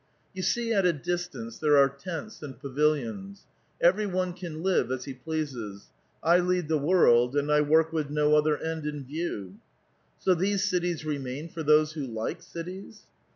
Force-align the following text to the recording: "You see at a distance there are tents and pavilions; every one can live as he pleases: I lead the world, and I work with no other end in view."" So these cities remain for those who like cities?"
"You 0.33 0.41
see 0.41 0.73
at 0.73 0.83
a 0.83 0.93
distance 0.93 1.59
there 1.59 1.77
are 1.77 1.87
tents 1.87 2.41
and 2.41 2.59
pavilions; 2.59 3.45
every 3.79 4.07
one 4.07 4.33
can 4.33 4.63
live 4.63 4.91
as 4.91 5.05
he 5.05 5.13
pleases: 5.13 5.89
I 6.23 6.39
lead 6.39 6.69
the 6.69 6.77
world, 6.79 7.35
and 7.35 7.51
I 7.51 7.61
work 7.61 7.93
with 7.93 8.09
no 8.09 8.33
other 8.35 8.57
end 8.57 8.87
in 8.87 9.03
view."" 9.05 9.59
So 10.19 10.33
these 10.33 10.63
cities 10.67 11.05
remain 11.05 11.49
for 11.49 11.61
those 11.61 11.93
who 11.93 12.03
like 12.07 12.41
cities?" 12.41 13.01